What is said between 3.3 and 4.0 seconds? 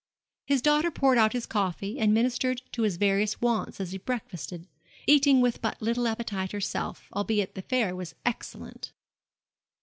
wants as he